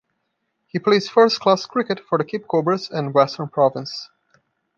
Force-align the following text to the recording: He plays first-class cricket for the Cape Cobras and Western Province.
He 0.65 0.79
plays 0.79 1.07
first-class 1.07 1.67
cricket 1.67 1.99
for 1.99 2.17
the 2.17 2.25
Cape 2.25 2.47
Cobras 2.47 2.89
and 2.89 3.13
Western 3.13 3.49
Province. 3.49 4.09